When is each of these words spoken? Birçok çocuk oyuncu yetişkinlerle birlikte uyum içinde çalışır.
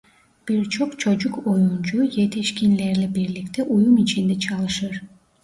Birçok 0.47 0.99
çocuk 0.99 1.47
oyuncu 1.47 2.03
yetişkinlerle 2.03 3.15
birlikte 3.15 3.63
uyum 3.63 3.97
içinde 3.97 4.39
çalışır. 4.39 5.01